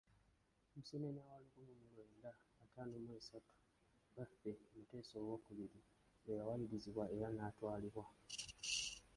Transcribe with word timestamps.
Museenene 0.75 1.19
wa 1.29 1.35
lukumi 1.43 1.73
mu 1.79 1.85
lwenda 1.91 2.29
ataano 2.63 2.95
mu 3.03 3.09
esatu, 3.19 3.53
Bbaffe, 4.09 4.51
Muteesa 4.75 5.15
owookubiri, 5.21 5.79
lwe 6.23 6.33
yawalirizibwa 6.39 7.03
era 7.15 7.27
n'atwalibwa. 7.31 8.05